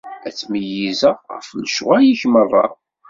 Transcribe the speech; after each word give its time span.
Ad 0.27 0.33
ttmeyyizeɣ 0.33 1.17
ɣef 1.33 1.47
lecɣwal-ik 1.61 2.21
merra. 2.33 2.65